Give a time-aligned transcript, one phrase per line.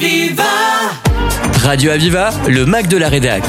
[0.00, 0.44] Aviva
[1.64, 3.42] Radio Aviva, le Mac de la Rédac.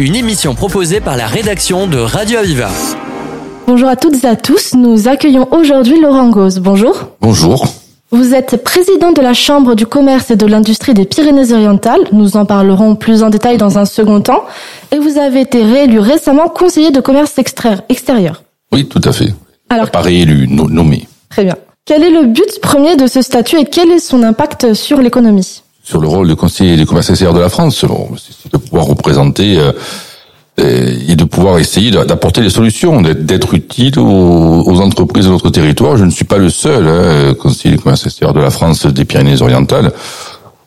[0.00, 2.70] Une émission proposée par la rédaction de Radio Aviva.
[3.68, 6.58] Bonjour à toutes et à tous, nous accueillons aujourd'hui Laurent Gauze.
[6.58, 7.10] Bonjour.
[7.20, 7.66] Bonjour.
[8.10, 12.08] Vous êtes président de la Chambre du commerce et de l'industrie des Pyrénées-Orientales.
[12.10, 14.44] Nous en parlerons plus en détail dans un second temps.
[14.90, 17.38] Et vous avez été réélu récemment conseiller de commerce
[17.88, 18.42] extérieur.
[18.72, 19.32] Oui, tout à fait.
[19.70, 21.06] Alors, Pas réélu, no- nommé.
[21.28, 21.54] très bien.
[21.84, 25.62] Quel est le but premier de ce statut et quel est son impact sur l'économie?
[25.88, 27.84] Sur le rôle de conseiller du commerce extérieur de la France,
[28.42, 29.70] c'est de pouvoir représenter euh,
[30.58, 35.48] euh, et de pouvoir essayer d'a- d'apporter des solutions, d'être- utile aux, entreprises de notre
[35.50, 35.96] territoire.
[35.96, 39.04] Je ne suis pas le seul hein, conseiller du commerce extérieur de la France des
[39.04, 39.92] Pyrénées-Orientales.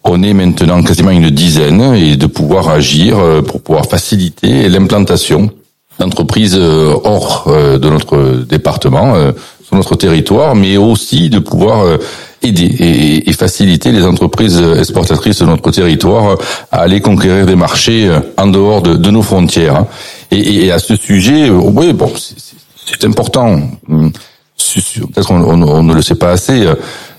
[0.06, 5.50] On est maintenant quasiment une dizaine et de pouvoir agir euh, pour pouvoir faciliter l'implantation
[6.00, 9.16] d'entreprises hors de notre département,
[9.62, 11.84] sur notre territoire, mais aussi de pouvoir
[12.42, 16.38] aider et, et faciliter les entreprises exportatrices de notre territoire
[16.72, 19.76] à aller conquérir des marchés euh, en dehors de, de nos frontières.
[19.76, 19.88] hein.
[20.32, 23.60] Et, et à ce sujet, euh, oui, bon, c'est- important.
[23.90, 24.12] Hum,
[25.14, 26.66] Peut-être on, on- on ne le sait pas assez.
[26.66, 26.76] euh,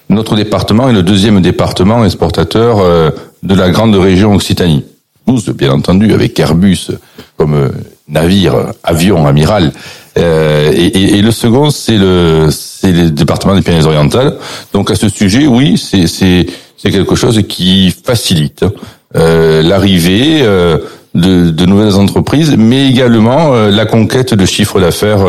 [0.09, 2.79] Notre département est le deuxième département exportateur
[3.43, 4.85] de la grande région Occitanie.
[5.27, 6.89] Nous, bien entendu, avec Airbus
[7.37, 7.71] comme
[8.09, 9.73] navire, avion, amiral.
[10.19, 14.37] Euh, et, le second, c'est le, c'est le département des Pyrénées-Orientales.
[14.73, 16.47] Donc à ce sujet, oui, c'est,
[16.83, 18.65] quelque chose qui facilite
[19.17, 20.79] euh, l'arrivée euh,
[21.15, 25.25] de, nouvelles entreprises, mais également la conquête de chiffres d'affaires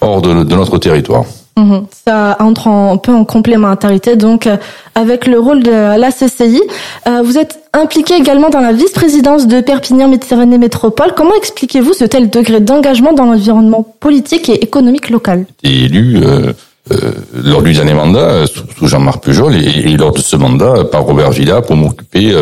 [0.00, 1.24] hors de notre territoire.
[1.56, 1.86] Mhm.
[2.04, 4.56] Ça entre en- un peu en complémentarité donc euh,
[4.96, 6.60] avec le rôle de la CCI.
[7.06, 11.12] Euh, vous êtes impliqué également dans la vice-présidence de Perpignan Méditerranée Métropole.
[11.16, 15.46] Comment expliquez-vous ce tel degré d'engagement dans l'environnement politique et économique local?
[15.62, 16.52] Été élu euh,
[16.92, 16.96] euh,
[17.44, 19.60] lors du dernier mandat sous, sous Jean-Marc Pujol et,
[19.92, 22.32] et lors de ce mandat par Robert Villa pour m'occuper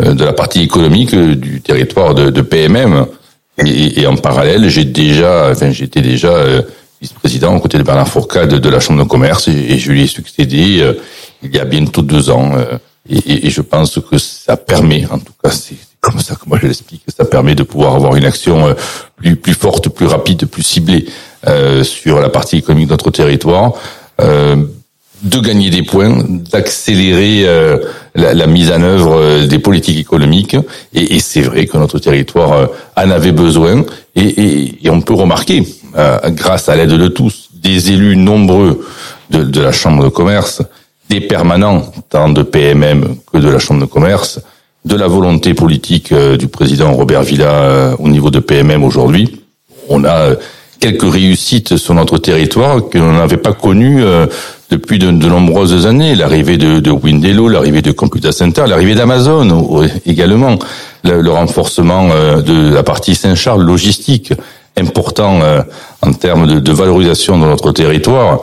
[0.00, 3.06] de la partie économique du territoire de, de PMM.
[3.64, 6.62] Et, et en parallèle, j'ai déjà, enfin j'étais déjà euh,
[7.00, 10.02] vice-président aux côtés de Bernard Fourcade de la Chambre de commerce et, et je lui
[10.02, 10.94] ai succédé euh,
[11.42, 12.52] il y a bientôt deux ans.
[12.56, 12.76] euh,
[13.08, 16.58] et, et- je pense que ça permet, en tout cas c'est comme ça que moi
[16.60, 18.74] je l'explique, ça permet de pouvoir avoir une action euh,
[19.16, 21.06] plus, plus forte, plus rapide, plus ciblée
[21.48, 23.72] euh, sur la partie économique de notre territoire,
[24.20, 24.56] euh,
[25.22, 27.44] de gagner des points, d'accélérer
[28.14, 30.56] la, la mise en œuvre des politiques économiques.
[30.94, 33.84] Et, et c'est vrai que notre territoire en avait besoin.
[34.16, 35.62] Et, et- et on peut remarquer,
[35.94, 38.84] grâce à l'aide de tous, des élus nombreux
[39.30, 40.62] de, la Chambre de commerce,
[41.08, 44.40] des permanents, tant de PMM que de la Chambre de commerce,
[44.84, 49.42] de la volonté politique euh, du président Robert Villa euh, au niveau de PMM aujourd'hui.
[49.88, 50.36] On a euh,
[50.80, 54.26] quelques réussites sur notre territoire que l'on n'avait pas connues euh,
[54.70, 56.14] depuis de, nombreuses années.
[56.14, 60.58] L'arrivée de, de Windello, l'arrivée de Computer Center, l'arrivée d'Amazon également,
[61.04, 64.32] le, le renforcement euh, de la partie Saint-Charles logistique,
[64.80, 65.62] important euh,
[66.02, 68.40] en termes de, de valorisation de notre territoire,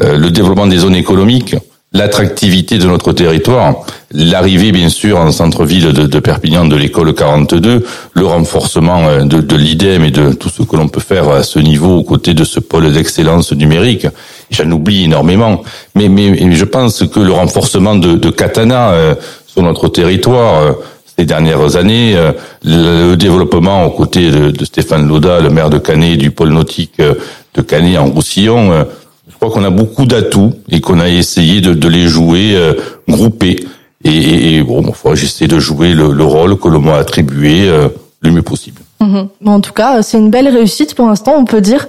[0.00, 1.56] euh, le développement des zones économiques,
[1.92, 3.76] l'attractivité de notre territoire,
[4.12, 9.40] l'arrivée bien sûr en centre-ville de, de Perpignan de l'école 42, le renforcement euh, de,
[9.40, 12.34] de l'IDEM et de tout ce que l'on peut faire à ce niveau aux côtés
[12.34, 14.06] de ce pôle d'excellence numérique.
[14.50, 15.62] J'en oublie énormément,
[15.94, 19.14] mais, mais, je pense que le renforcement de, de Katana euh,
[19.46, 20.72] sur notre territoire euh,
[21.18, 22.30] ces dernières années, euh,
[22.64, 26.92] le, développement aux côtés de, de Stéphane Loda, le maire de Canet, du pôle nautique
[27.00, 27.14] euh,
[27.54, 28.84] de Canet en Roussillon, euh,
[29.28, 32.74] je crois qu'on a beaucoup d'atouts et qu'on a essayé de, de les jouer euh,
[33.08, 33.66] groupés.
[34.04, 37.68] Et, et, et bon, moi, j'essaie de jouer le, le rôle que l'on m'a attribué
[37.68, 37.88] euh,
[38.20, 38.80] le mieux possible.
[39.00, 41.88] Bon, en tout cas, c'est une belle réussite pour l'instant, on peut dire.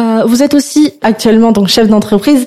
[0.00, 2.46] Euh, vous êtes aussi actuellement donc chef d'entreprise.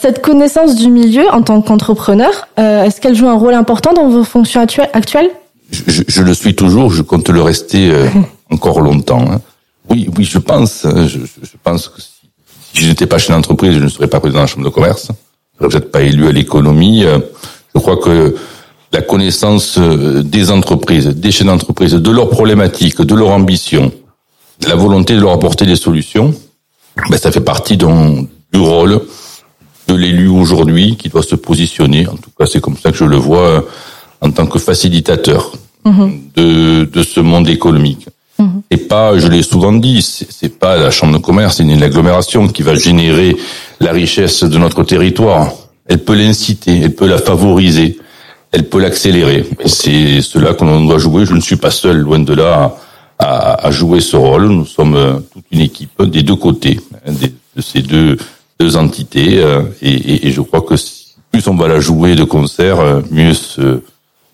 [0.00, 4.24] Cette connaissance du milieu en tant qu'entrepreneur, est-ce qu'elle joue un rôle important dans vos
[4.24, 5.28] fonctions actu- actuelles?
[5.70, 8.08] Je, je- le suis toujours, je compte le rester euh,
[8.50, 9.24] encore longtemps.
[9.30, 9.40] hein.
[9.88, 10.84] Oui, oui, je pense.
[10.84, 12.08] hein, Je, je- pense que si,
[12.74, 14.70] si je n'étais pas chef d'entreprise, je ne serais pas président de la chambre de
[14.70, 15.08] commerce.
[15.54, 17.04] Je serais peut-être pas élu à l'économie.
[17.04, 17.18] euh,
[17.74, 18.36] Je crois que
[18.92, 23.92] la connaissance euh, des entreprises, des chefs d'entreprise, de leurs problématiques, de leurs ambitions,
[24.66, 26.34] la volonté de leur apporter des solutions,
[27.10, 29.00] ben, ça fait partie d'un- du rôle
[29.88, 32.06] de l'élu aujourd'hui qui doit se positionner.
[32.08, 33.60] En tout cas, c'est comme ça que je le vois euh,
[34.26, 35.52] en tant que facilitateur
[36.36, 38.06] de, de ce monde économique.
[38.70, 42.48] Et pas, je l'ai souvent dit, c'est c'est pas la chambre de commerce ni l'agglomération
[42.48, 43.34] qui va générer
[43.80, 45.46] la richesse de notre territoire.
[45.86, 47.96] Elle peut l'inciter, elle peut la favoriser,
[48.52, 49.46] elle peut l'accélérer.
[49.64, 51.24] Et c'est cela que l'on doit jouer.
[51.24, 52.74] Je ne suis pas seul, loin de là,
[53.18, 54.48] à, à jouer ce rôle.
[54.48, 57.12] Nous sommes euh, toute une équipe des deux côtés hein,
[57.56, 58.18] de ces deux,
[58.60, 59.38] deux entités.
[59.38, 60.74] euh, Et, et- et je crois que
[61.30, 63.80] plus on va la jouer de concert, euh, mieux, ce,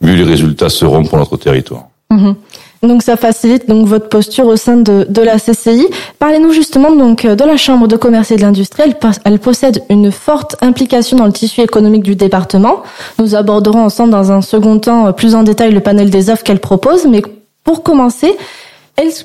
[0.03, 1.85] mieux les résultats seront pour notre territoire.
[2.11, 2.35] Mhm.
[2.83, 5.87] Donc ça facilite donc votre posture au sein de, de la CCI.
[6.19, 8.83] Parlez-nous justement donc de la Chambre de commerce et de l'industrie.
[8.85, 12.83] Elle, elle, possède une forte implication dans le tissu économique du département.
[13.21, 16.59] Nous aborderons ensemble dans un second temps plus en détail le panel des offres qu'elle
[16.59, 17.07] propose.
[17.07, 17.23] Mais
[17.63, 18.35] pour commencer,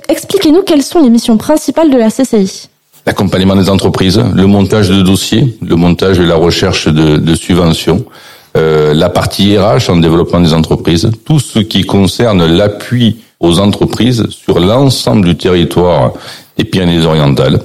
[0.08, 2.70] expliquez-nous quelles sont les missions principales de la CCI.
[3.08, 8.06] L'accompagnement des entreprises, le montage de dossiers, le montage et la recherche de, de subventions,
[8.58, 14.28] euh, la partie RH en développement des entreprises, tout ce qui concerne l'appui aux entreprises
[14.30, 16.14] sur l'ensemble du territoire
[16.58, 17.62] des Pyrénées-Orientales,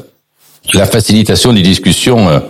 [0.74, 2.40] la facilitation des discussions euh,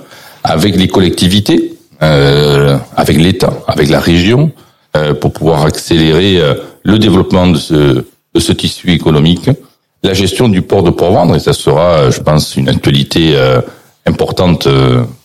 [0.44, 1.72] avec les collectivités,
[2.02, 4.50] euh, avec l'État, avec la région,
[4.96, 7.74] euh, pour pouvoir accélérer euh, le développement de ce,
[8.34, 9.48] de ce tissu économique,
[10.02, 13.36] la gestion du port de Port-Vendre, et ça sera, je pense, une actualité
[14.04, 14.66] importante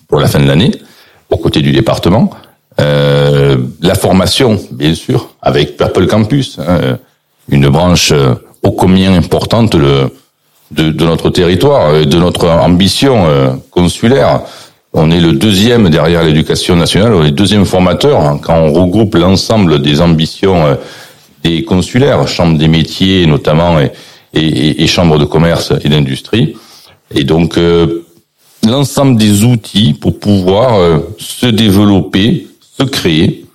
[0.07, 0.69] pour la fin de l'année,
[1.31, 2.29] aux côtés du département,
[2.79, 6.97] euh, la formation, bien sûr, avec Purple Campus, hein,
[7.49, 10.11] une branche euh, ô combien importante de,
[11.03, 14.41] notre territoire, de notre ambition euh, consulaire.
[14.93, 18.73] On est le deuxième derrière l'éducation nationale, on est le deuxième formateur hein, quand on
[18.73, 20.77] regroupe l'ensemble des ambitions
[21.43, 23.91] des consulaires, chambres des métiers notamment et,
[24.33, 26.55] et, chambres de commerce et d'industrie.
[27.13, 27.59] Et donc
[28.65, 32.47] l'ensemble des outils pour pouvoir se développer
[32.77, 33.45] se créer,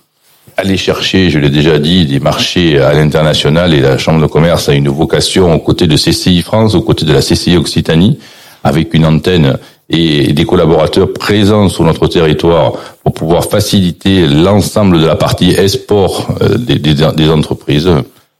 [0.57, 4.69] aller chercher, je l'ai déjà dit, des marchés à l'international et la Chambre de commerce
[4.69, 8.19] a une vocation aux côtés de CCI France, aux côtés de la CCI Occitanie,
[8.63, 9.57] avec une antenne
[9.89, 12.73] et des collaborateurs présents sur notre territoire
[13.03, 17.89] pour pouvoir faciliter l'ensemble de la partie export euh, des, des, des entreprises.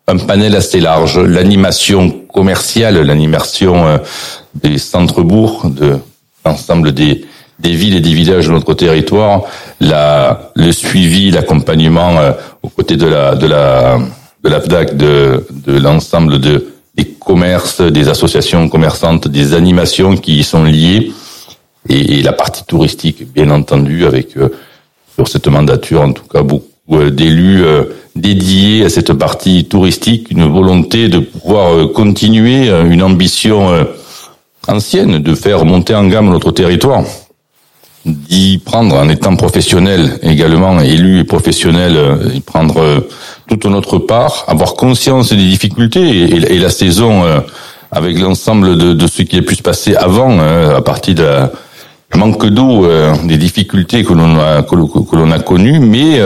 [0.08, 3.98] Un panel assez large, l'animation commerciale, l'animation euh,
[4.56, 5.98] des centres-bourgs, de
[6.46, 7.26] l'ensemble des,
[7.60, 9.44] des villes et des villages de notre territoire,
[9.80, 14.00] la, le suivi, l'accompagnement euh, aux côtés de la de la
[14.44, 20.40] de la FDAC de, de l'ensemble de des commerces, des associations commerçantes, des animations qui
[20.40, 21.12] y sont liées
[21.90, 24.50] et, la partie touristique, bien entendu, avec euh,
[25.16, 27.64] sur cette mandature en tout cas beaucoup euh, d'élus
[28.16, 33.88] dédiés à cette partie touristique, une volonté de pouvoir continuer une ambition
[34.68, 37.04] ancienne de faire monter en gamme notre territoire
[38.06, 43.00] d'y prendre en étant professionnel également, élu et professionnel, euh, y prendre euh,
[43.48, 46.24] toute notre part, avoir conscience des difficultés
[46.54, 47.40] et, la saison euh,
[47.92, 52.88] avec l'ensemble de, ce qui a pu se passer avant, à partir de manque d'eau,
[53.24, 54.76] des difficultés que l'on a que,
[55.16, 56.20] l'on a connues, mais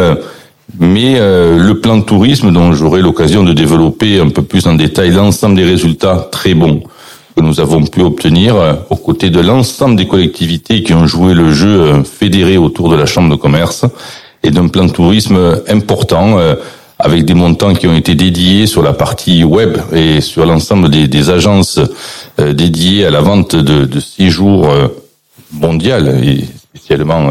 [0.79, 5.57] mais le plan tourisme dont j'aurai l'occasion de développer un peu plus en détail l'ensemble
[5.57, 6.83] des résultats très bons
[7.38, 11.36] que nous avons pu obtenir euh, aux côtés de l'ensemble des collectivités qui ont joué
[11.36, 13.86] le jeu euh, fédéré autour de la Chambre de commerce
[14.44, 16.56] et d'un plan de tourisme important euh,
[16.98, 21.07] avec des montants qui ont été dédiés sur la partie web et sur l'ensemble des,
[21.07, 21.80] des, agences
[22.39, 24.68] dédiées à la vente de, de séjours
[25.54, 26.44] mondial et
[26.74, 27.30] spécialement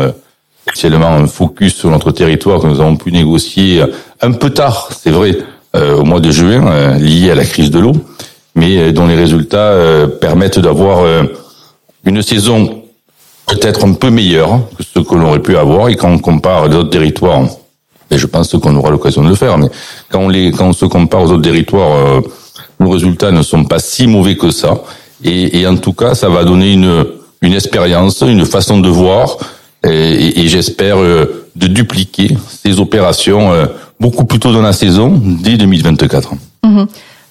[0.68, 3.82] spécialement un focus sur notre territoire que nous avons pu négocier
[4.22, 5.36] un peu tard, c'est vrai,
[5.74, 7.94] au mois de juin, lié à la crise de l'eau
[8.56, 11.22] mais euh, dont les résultats euh, permettent d'avoir euh,
[12.04, 12.82] une saison
[13.46, 15.88] peut-être un peu meilleure que ce que l'on aurait pu avoir.
[15.88, 17.44] Et quand on compare les autres territoires,
[18.10, 19.68] et je pense qu'on aura l'occasion de le faire, mais
[20.10, 22.22] quand on, les, quand on se compare aux autres territoires,
[22.80, 24.82] nos résultats ne sont pas si mauvais que ça.
[25.22, 27.06] Et, et en tout cas, ça va donner une,
[27.42, 29.36] une expérience, une façon de voir,
[29.84, 33.50] et, et j'espère de dupliquer ces opérations
[33.98, 36.32] beaucoup plus tôt dans la saison, dès 2024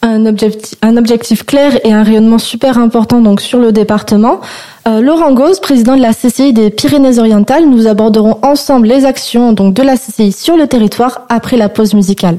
[0.06, 4.40] un objectif, clair et un rayonnement super important donc sur le département.
[4.88, 9.74] Euh, Laurent Gauze, président de la CCI des Pyrénées-Orientales, nous aborderons ensemble les actions donc
[9.74, 12.38] de la CCI sur le territoire après la pause musicale.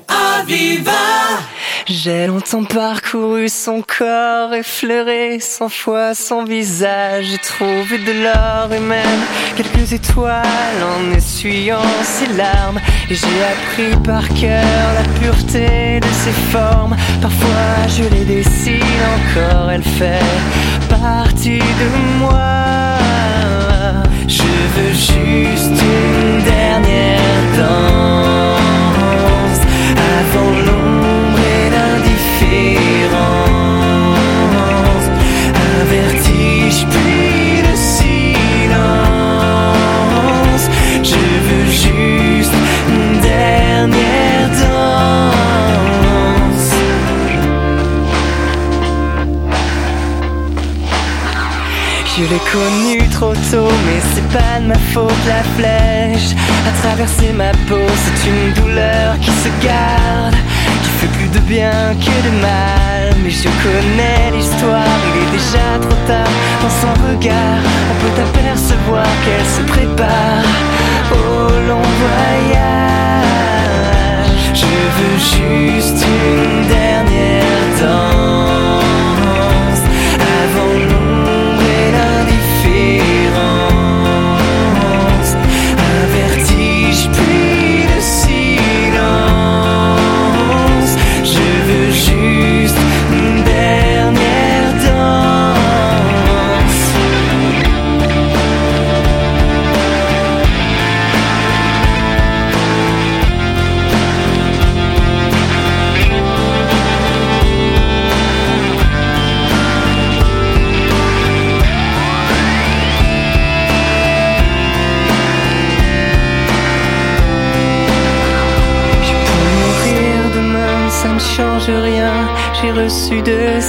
[1.84, 7.26] J'ai longtemps parcouru son corps, effleuré cent fois son visage.
[7.26, 9.20] J'ai trouvé de l'or et même
[9.56, 10.42] quelques étoiles
[10.82, 12.80] en essuyant ses larmes.
[13.08, 14.64] J'ai appris par cœur
[14.94, 16.96] la pureté de ses formes.
[17.20, 18.82] Parfois je les dessine
[19.16, 20.24] encore, elle fait
[20.88, 22.96] partie de moi.
[24.26, 28.46] Je veux juste une dernière danse
[30.18, 31.05] avant et
[32.50, 33.45] différent.
[52.16, 55.26] Je l'ai connu trop tôt, mais c'est pas de ma faute.
[55.28, 56.34] La flèche
[56.66, 60.36] a traversé ma peau, c'est une douleur qui se garde
[62.24, 64.98] de mal, mais je connais l'histoire.
[65.08, 66.32] Il est déjà trop tard.
[66.62, 70.44] Dans son regard, on peut apercevoir qu'elle se prépare
[71.12, 71.14] au
[71.68, 73.26] long voyage.
[74.54, 79.82] Je veux juste une dernière danse
[80.42, 80.72] avant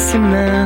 [0.08, 0.57] de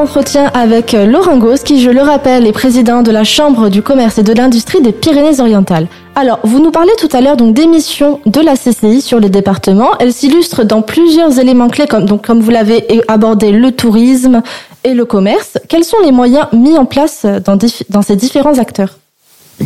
[0.00, 3.68] notre entretien avec euh, Laurent Gauss, qui, je le rappelle, est président de la Chambre
[3.68, 5.86] du commerce et de l'industrie des Pyrénées-Orientales.
[6.14, 9.28] Alors, vous nous parlez tout à l'heure donc des missions de la CCI sur les
[9.28, 9.90] départements.
[10.00, 14.42] Elle s'illustre dans plusieurs éléments clés, comme, donc, comme vous l'avez abordé, le tourisme
[14.84, 15.58] et le commerce.
[15.68, 18.98] Quels sont les moyens mis en place dans, ces différents acteurs?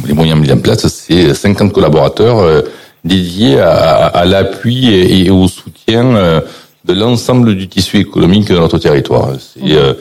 [0.06, 2.62] Les moyens mis en place, c'est 50 collaborateurs euh,
[3.04, 6.40] dédiés à, à- à l'appui et, et au soutien euh,
[6.84, 9.28] de l'ensemble du tissu économique de notre territoire.
[9.38, 9.94] C'est euh,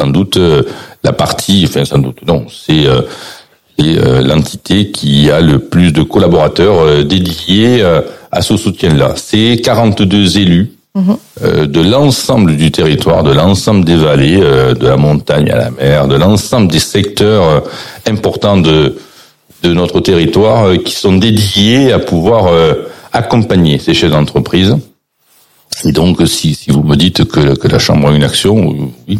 [0.00, 0.62] sans doute euh,
[1.04, 3.02] la partie, enfin sans doute non, c'est euh,
[3.80, 8.00] euh, l'entité qui a le plus de collaborateurs euh, dédiés euh,
[8.32, 9.14] à ce soutien-là.
[9.16, 10.72] C'est 42 élus
[11.42, 15.70] euh, de l'ensemble du territoire, de l'ensemble des vallées, euh, de la montagne à la
[15.70, 17.60] mer, de l'ensemble des secteurs euh,
[18.06, 18.96] importants de
[19.62, 24.76] de notre territoire euh, qui sont dédiés à pouvoir euh, accompagner ces chefs d'entreprise.
[25.84, 28.54] Et donc, si, si vous me dites que, que la Chambre a une action,
[29.08, 29.18] oui,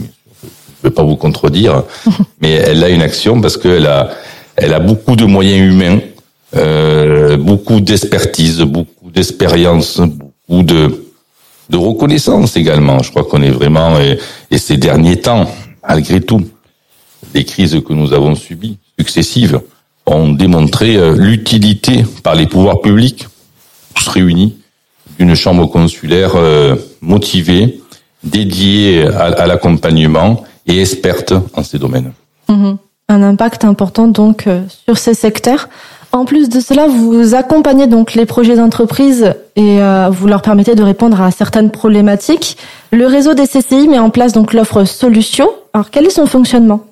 [0.84, 1.84] ne vais pas vous contredire,
[2.40, 4.10] mais elle a une action parce qu'elle a,
[4.56, 6.00] elle a beaucoup de moyens humains,
[6.56, 11.04] euh, beaucoup d'expertise, beaucoup d'expérience, beaucoup de,
[11.68, 13.02] de reconnaissance également.
[13.02, 14.18] Je crois qu'on est vraiment, et,
[14.50, 15.50] et ces derniers temps,
[15.86, 16.42] malgré tout,
[17.34, 19.60] les crises que nous avons subies, successives,
[20.06, 23.26] ont démontré euh, l'utilité par les pouvoirs publics,
[23.94, 24.56] tous réunis,
[25.18, 27.80] d'une chambre consulaire euh, motivée,
[28.24, 32.12] dédiée à, à l'accompagnement et experte en ces domaines.
[32.48, 35.68] Un impact important donc euh, sur ces secteurs.
[36.12, 40.74] En plus de cela, vous accompagnez donc les projets d'entreprise et euh, vous leur permettez
[40.74, 42.56] de répondre à certaines problématiques.
[42.90, 45.48] Le réseau des CCI met en place donc l'offre Solution.
[45.72, 46.84] Alors quel est son fonctionnement?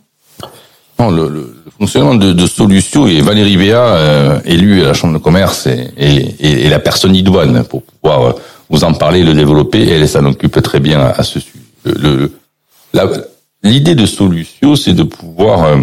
[1.00, 4.94] Non, le, le- le fonctionnement de, de Solution et Valérie Béat, euh, élue à la
[4.94, 8.32] Chambre de commerce, et, et- et- et la personne idoine pour pouvoir euh,
[8.70, 11.58] vous en parler, le développer, et elle s'en occupe très bien à, à ce sujet.
[11.84, 12.32] Le- le-
[12.94, 13.08] la-
[13.62, 15.76] L'idée de Solution, c'est de pouvoir euh,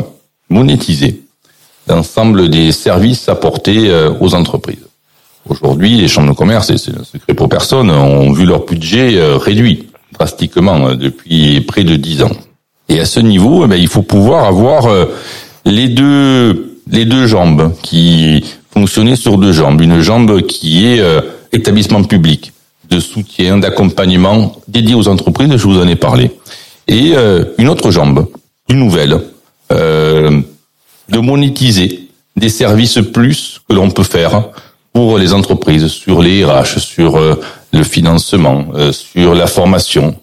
[0.49, 1.21] monétiser
[1.87, 4.85] l'ensemble des services apportés euh, aux entreprises.
[5.49, 9.17] Aujourd'hui, les chambres de commerce, et c'est un secret pour personne, ont vu leur budget
[9.17, 12.31] euh, réduit drastiquement depuis près de dix ans.
[12.87, 14.87] Et à ce niveau, eh ben, il faut pouvoir avoir
[15.65, 19.81] les deux jambes qui fonctionnaient sur deux jambes.
[19.81, 21.03] Une jambe qui est
[21.51, 22.53] établissement public
[22.89, 25.49] de soutien, d'accompagnement dédié aux entreprises.
[25.57, 26.31] Je vous en ai parlé.
[26.87, 27.13] Et
[27.57, 28.27] une autre jambe,
[28.69, 29.19] une nouvelle,
[29.69, 34.49] de monétiser des services plus que l'on peut faire
[34.93, 37.19] pour les entreprises sur les RH, sur
[37.73, 40.15] le financement, sur la formation,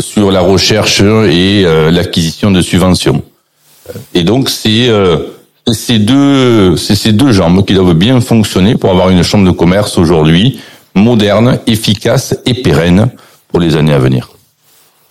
[0.00, 3.22] sur la recherche et l'acquisition de subventions.
[4.14, 4.90] Et donc c'est
[5.72, 9.56] ces deux, c'est ces deux jambes qui doivent bien fonctionner pour avoir une chambre de
[9.56, 10.60] commerce aujourd'hui
[10.94, 13.08] moderne, efficace et pérenne
[13.48, 14.28] pour les années à venir.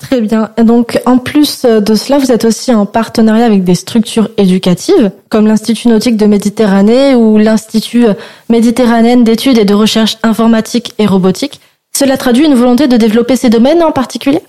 [0.02, 0.50] Très bien.
[0.64, 5.48] donc, en plus de cela, vous êtes aussi en partenariat avec des structures éducatives, comme
[5.48, 8.06] l'Institut nautique de Méditerranée ou l'Institut
[8.50, 11.60] méditerranéen d'études et de recherche informatique et robotique.
[11.94, 14.42] Cela traduit une volonté de développer ces domaines en particulier?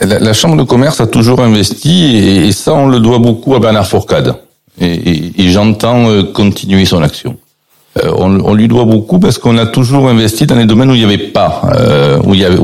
[0.00, 3.86] La, Chambre de commerce a toujours investi, et, ça, on le doit beaucoup à Bernard
[3.86, 4.34] Fourcade
[4.80, 7.38] et, et, j'entends euh, continuer son action.
[7.98, 10.98] Euh, on, lui doit beaucoup parce qu'on a toujours investi dans les domaines où il
[10.98, 12.58] n'y avait pas, euh, où, il y avait,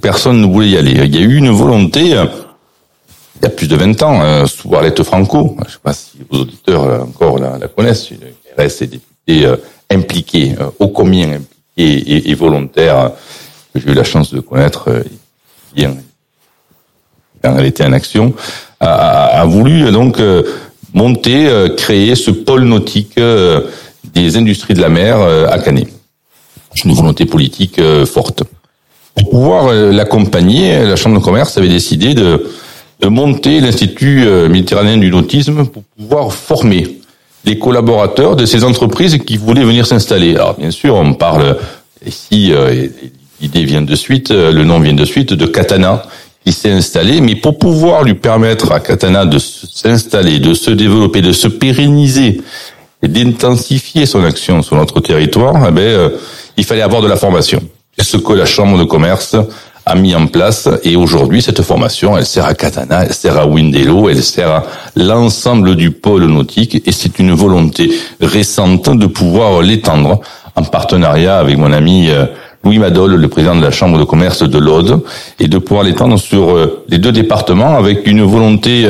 [0.00, 0.92] personne ne voulait y aller.
[1.04, 5.02] Il y a eu une volonté, il y a plus de 20 ans, sous Arlette
[5.02, 8.18] Franco, je ne sais pas si vos auditeurs encore la, la connaissent, une
[8.58, 9.54] RS et députée
[9.90, 11.40] impliquée, ô combien
[11.76, 13.10] et, et, volontaire,
[13.72, 14.90] que j'ai eu la chance de connaître
[15.74, 15.96] bien
[17.42, 18.32] quand elle était en action,
[18.80, 20.18] a, a voulu donc
[20.94, 23.62] monter, euh, créer ce pôle nautique euh,
[24.14, 25.88] des industries de la mer euh, à Canet.
[26.84, 28.42] Une volonté politique forte.
[29.14, 32.50] Pour pouvoir l'accompagner, la Chambre de commerce avait décidé de,
[33.00, 36.98] de monter l'Institut méditerranéen du nautisme pour pouvoir former
[37.44, 40.34] les collaborateurs de ces entreprises qui voulaient venir s'installer.
[40.34, 41.58] Alors bien sûr, on parle
[42.04, 42.52] ici,
[43.40, 46.02] l'idée vient de suite, le nom vient de suite, de Katana,
[46.46, 51.22] il s'est installé, mais pour pouvoir lui permettre à Katana de s'installer, de se développer,
[51.22, 52.42] de se pérenniser
[53.04, 56.08] et d'intensifier son action sur notre territoire, eh ben, euh,
[56.56, 57.60] il fallait avoir de la formation.
[57.96, 59.36] C'est ce que la Chambre de commerce
[59.86, 63.46] a mis en place et aujourd'hui cette formation elle sert à Katana, elle sert à
[63.46, 64.62] Windelo, elle sert à
[64.96, 70.22] l'ensemble du pôle nautique et c'est une volonté récente de pouvoir l'étendre
[70.56, 72.24] en partenariat avec mon ami euh,
[72.64, 75.02] Louis Madol, le président de la Chambre de commerce de l'Aude,
[75.38, 78.86] et de pouvoir l'étendre sur euh, les deux départements avec une volonté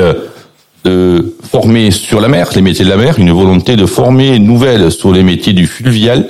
[0.85, 4.91] de former sur la mer, les métiers de la mer, une volonté de former nouvelle
[4.91, 6.27] sur les métiers du fluvial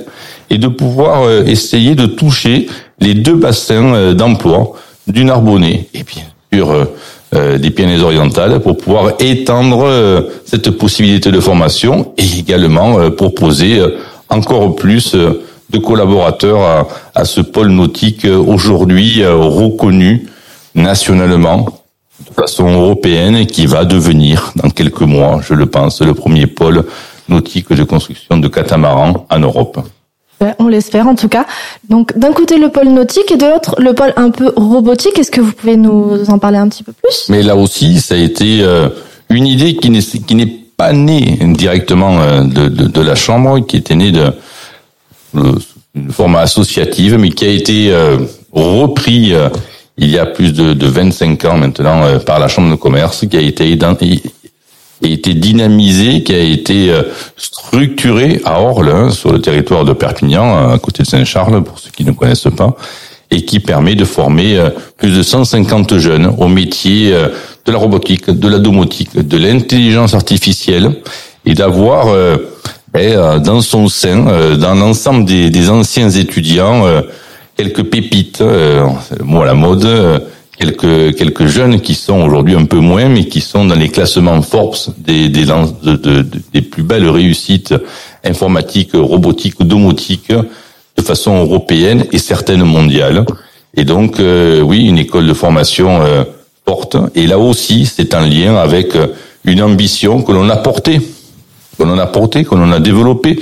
[0.49, 2.67] et de pouvoir euh, essayer de toucher
[2.99, 4.73] les deux bassins d'emploi
[5.07, 6.87] du Narbonnais et bien sûr
[7.33, 13.81] des Pyrénées-Orientales pour pouvoir étendre cette possibilité de formation et également proposer
[14.29, 15.13] encore plus
[15.69, 20.27] de collaborateurs à, ce pôle nautique euh, aujourd'hui euh, reconnu
[20.73, 21.65] nationalement
[22.35, 26.85] façon européenne et qui va devenir dans quelques mois, je le pense, le premier pôle
[27.27, 29.79] nautique de construction de catamarans en Europe.
[30.39, 31.45] Ben, on l'espère en tout cas.
[31.89, 35.17] Donc d'un côté le pôle nautique et de l'autre le pôle un peu robotique.
[35.17, 37.27] Est-ce que vous pouvez nous en parler un petit peu plus?
[37.29, 38.89] Mais là aussi, ça a été euh,
[39.29, 44.11] une idée qui n'est pas née directement de, de, de, la Chambre, qui était née
[44.11, 44.33] de,
[45.95, 48.17] une forme associative, mais qui a été euh,
[48.51, 49.49] repris euh,
[49.97, 53.25] il y a plus de, de 25 ans maintenant euh, par la Chambre de commerce,
[53.29, 53.77] qui a été
[55.03, 56.89] a été dynamisé, qui a été
[57.35, 62.05] structuré à Orle, sur le territoire de Perpignan, à côté de Saint-Charles, pour ceux qui
[62.05, 62.75] ne connaissent pas,
[63.29, 64.57] et qui permet de former
[64.97, 70.95] plus de 150 jeunes au métier de la robotique, de la domotique, de l'intelligence artificielle,
[71.45, 72.07] et d'avoir
[72.95, 77.01] euh, dans son sein, euh, dans l'ensemble des, anciens étudiants, euh,
[77.55, 79.87] quelques pépites, c'est le mot à la mode,
[80.57, 84.41] quelques quelques jeunes qui sont aujourd'hui un peu moins, mais qui sont dans les classements
[84.41, 87.73] Forbes des des, de, des plus belles réussites
[88.23, 90.33] informatiques, robotiques, domotiques,
[90.97, 93.25] de façon européenne et certaines mondiales.
[93.77, 95.99] Et donc, oui, une école de formation
[96.63, 96.97] porte.
[97.15, 98.93] Et là aussi, c'est en lien avec
[99.43, 101.01] une ambition que l'on a portée
[101.77, 103.39] qu'on en a porté, qu'on en a développé,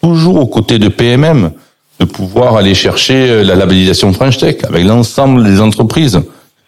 [0.00, 1.52] toujours aux côtés de PMM,
[2.00, 6.20] de pouvoir aller chercher euh, la labellisation French Tech avec l'ensemble des entreprises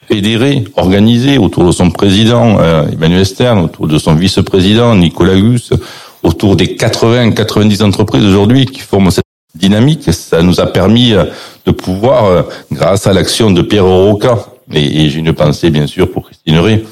[0.09, 5.73] fédérées, organisées autour de son président euh, Emmanuel Stern, autour de son vice-président Nicolas Gus,
[6.23, 10.13] autour des 80-90 entreprises aujourd'hui qui forment cette dynamique.
[10.13, 11.25] Ça nous a permis euh,
[11.65, 14.39] de pouvoir, grâce à l'action de Pierre Roca,
[14.73, 16.85] et, j'ai une pensée bien sûr pour Christine Ray,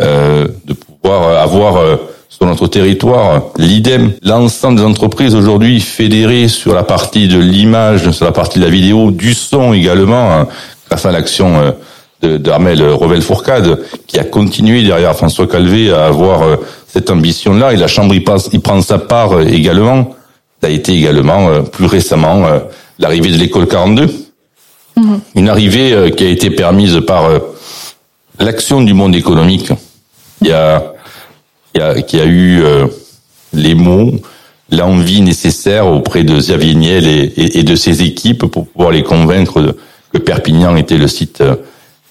[0.00, 1.98] de pouvoir avoir
[2.40, 3.42] sur notre territoire.
[3.58, 8.64] L'idem, l'ensemble des entreprises aujourd'hui fédérées sur la partie de l'image, sur la partie de
[8.64, 10.48] la vidéo, du son également, hein,
[10.88, 11.74] grâce à l'action
[12.24, 16.56] euh, d'Armel Revel-Fourcade, qui a continué derrière François Calvé à avoir euh,
[16.88, 17.74] cette ambition-là.
[17.74, 20.14] Et la Chambre y, passe, il prend sa part euh, également.
[20.62, 22.44] Ça a été également, plus récemment,
[22.98, 24.06] l'arrivée de l'école 42.
[24.06, 25.02] Mm-hmm.
[25.36, 27.30] Une arrivée qui a été permise par
[28.38, 29.72] l'action du monde économique
[30.42, 30.92] qui a,
[31.74, 32.86] qui a, qui a eu euh,
[33.52, 34.12] les mots,
[34.70, 39.74] l'envie nécessaire auprès de Xavier Niel et, et, de ses équipes pour pouvoir les convaincre
[40.12, 41.56] que Perpignan était le site euh,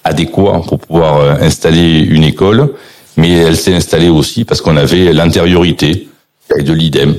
[0.03, 2.73] adéquat pour pouvoir euh, installer une école.
[3.17, 6.07] Mais elle s'est installée aussi parce qu'on avait l'intériorité
[6.57, 7.15] de l'IDEM,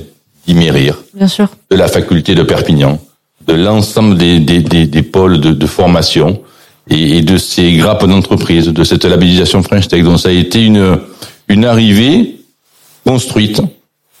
[0.47, 1.03] d'Imérir,
[1.69, 2.99] de la faculté de Perpignan,
[3.47, 6.41] de l'ensemble des, des, des, des, pôles de, de formation
[6.89, 10.03] et, et, de ces grappes d'entreprise, de cette labellisation French Tech.
[10.03, 10.97] Donc ça a été une,
[11.47, 12.37] une arrivée
[13.05, 13.61] construite,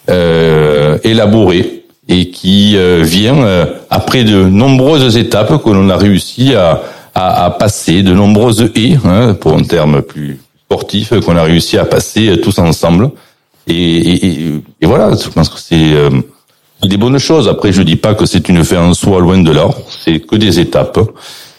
[0.09, 6.55] euh, élaborée et qui euh, vient euh, après de nombreuses étapes que l'on a réussi
[6.55, 6.81] à,
[7.13, 11.85] à, passer, de nombreuses haies, hein, pour un terme plus sportif, qu'on a réussi à
[11.85, 13.11] passer tous ensemble.
[13.67, 15.93] Et, voilà, je pense que c'est
[16.87, 17.47] des bonnes choses.
[17.47, 19.69] Après, je dis pas que c'est une fin en soi, loin de là.
[20.03, 20.99] C'est que des étapes.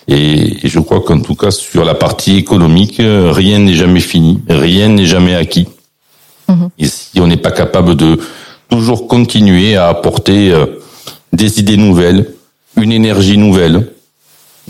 [0.09, 4.89] Et, je crois qu'en tout cas, sur la partie économique, rien n'est jamais fini, rien
[4.89, 5.69] n'est jamais acquis.
[6.49, 6.71] Mhm.
[6.79, 8.19] Et si on n'est pas capable de
[8.69, 10.67] toujours continuer à apporter euh,
[11.33, 12.27] des idées nouvelles,
[12.77, 13.89] une énergie nouvelle,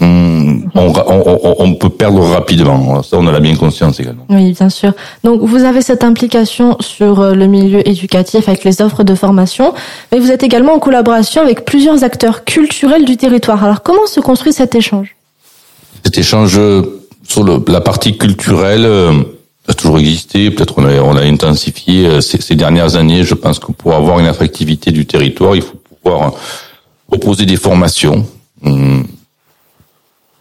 [0.00, 3.02] on, on, on, peut perdre rapidement.
[3.02, 4.24] Ça, on en a bien conscience également.
[4.30, 4.92] Oui, bien sûr.
[5.22, 9.74] Donc, vous avez cette implication sur euh, le milieu éducatif avec les offres de formation,
[10.10, 13.62] mais vous êtes également en collaboration avec plusieurs acteurs culturels du territoire.
[13.62, 15.14] Alors, comment se construit cet échange?
[16.04, 16.60] Cet échange
[17.24, 19.22] sur le, la partie culturelle euh,
[19.68, 20.50] a toujours existé.
[20.50, 23.24] Peut-être on a, on a intensifié euh, ces, ces, dernières années.
[23.24, 26.32] Je pense que pour avoir une attractivité du territoire, il faut pouvoir
[27.06, 28.26] proposer des formations.
[28.64, 29.06] Hum,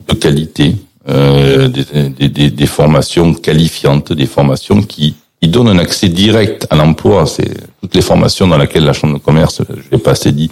[0.08, 0.76] de qualité,
[1.10, 7.26] euh, des, des, des, formations qualifiantes, des formations qui, donnent un accès direct à l'emploi.
[7.26, 10.52] C'est toutes les formations dans lesquelles la chambre de commerce, je l'ai pas assez dit,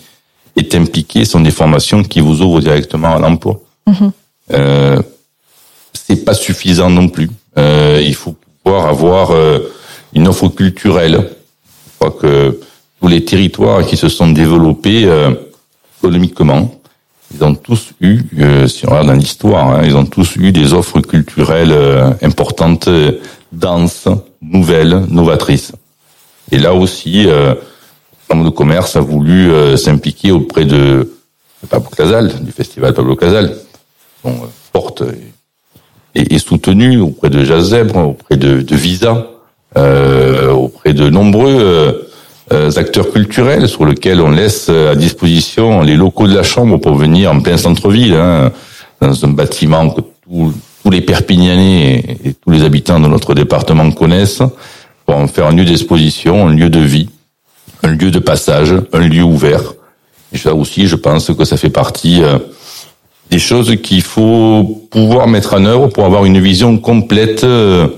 [0.55, 3.59] est impliquée, sont des formations qui vous ouvrent directement à l'emploi.
[3.85, 4.09] Mm
[4.51, 5.01] euh,
[5.93, 7.29] c'est pas suffisant non plus.
[7.57, 9.59] Euh, il faut pouvoir avoir euh,
[10.13, 11.29] une offre culturelle.
[11.85, 12.59] Je crois que
[13.01, 15.33] tous les territoires qui se sont développés euh,
[15.99, 16.79] économiquement
[17.33, 20.51] ils ont tous eu, euh, si on regarde dans l'histoire, hein, ils ont tous eu
[20.51, 22.89] des offres culturelles euh, importantes,
[23.51, 24.07] denses,
[24.41, 25.73] nouvelles, novatrices.
[26.51, 27.53] Et là aussi, euh,
[28.33, 31.13] le de commerce a voulu euh, s'impliquer auprès de,
[31.69, 33.55] Pablo Casal, du festival Pablo Casal,
[34.23, 34.35] dont
[34.71, 35.03] porte
[36.15, 39.27] et, et, soutenu auprès de Zèbre, auprès de, de Visa,
[39.75, 42.09] auprès de nombreux
[42.51, 46.77] euh, acteurs culturels sur lesquels on laisse euh, à disposition les locaux de la chambre
[46.77, 48.51] pour venir en plein centre-ville, hein,
[48.99, 54.41] dans un bâtiment que tous les Perpignanais et, tous les habitants de notre département connaissent,
[55.05, 57.09] pour en faire un lieu d'exposition, un lieu de vie,
[57.83, 59.61] un lieu de passage, un lieu ouvert.
[60.33, 62.39] Et ça aussi, je pense que ça fait partie euh,
[63.29, 67.91] des choses qu'il faut pouvoir mettre en œuvre pour avoir une vision complète de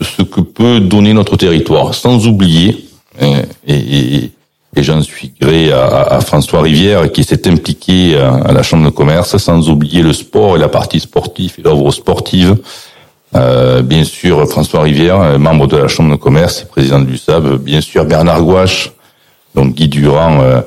[0.00, 2.84] ce que peut donner notre territoire, sans oublier
[3.20, 4.30] et,
[4.76, 9.36] et, j'en suis gré à, François Rivière qui s'est impliqué à, la Chambre de commerce,
[9.36, 12.56] sans oublier le sport et la partie sportive et l'œuvre sportive.
[13.36, 17.58] Euh, bien sûr, François Rivière, membre de la Chambre de commerce et président du SAB.
[17.58, 18.92] Bien sûr, Bernard Gouache,
[19.54, 20.60] donc Guy Durand, euh,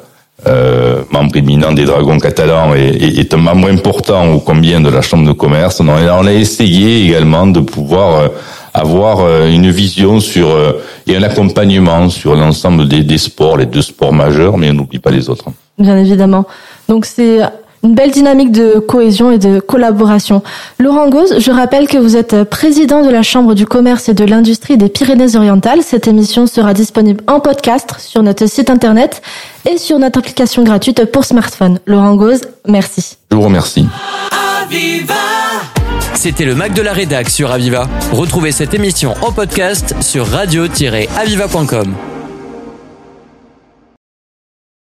[0.46, 4.90] euh, membre éminent des Dragons catalans et, et, est un membre important au combien de
[4.90, 5.80] la Chambre de commerce.
[5.80, 8.28] On a, on a essayé également de pouvoir euh,
[8.74, 10.74] avoir euh, une vision sur euh,
[11.08, 15.00] et un accompagnement sur l'ensemble des, des, sports, les deux sports majeurs, mais on n'oublie
[15.00, 15.46] pas les autres.
[15.80, 16.46] Bien évidemment.
[16.88, 17.40] Donc c'est
[17.84, 20.42] une belle dynamique de cohésion et de collaboration.
[20.80, 24.26] Laurent Gauze, je rappelle que vous êtes président de la Chambre du commerce et de
[24.26, 25.82] l'industrie des Pyrénées-Orientales.
[25.84, 29.22] Cette émission sera disponible en podcast sur notre site internet
[29.70, 31.80] et sur notre application gratuite pour smartphone.
[31.86, 33.18] Laurent Gauze, merci.
[33.32, 33.86] Je vous remercie.
[36.14, 37.88] C'était le Mac de la Rédac sur Aviva.
[38.12, 41.94] Retrouvez cette émission en podcast sur radio-aviva.com.